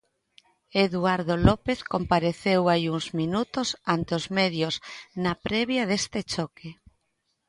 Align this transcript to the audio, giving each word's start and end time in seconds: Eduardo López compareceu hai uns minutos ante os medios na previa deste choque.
Eduardo 0.85 1.33
López 1.47 1.79
compareceu 1.93 2.61
hai 2.71 2.83
uns 2.95 3.07
minutos 3.19 3.67
ante 3.95 4.11
os 4.19 4.25
medios 4.37 4.75
na 5.23 5.33
previa 5.47 5.83
deste 5.89 6.19
choque. 6.33 6.69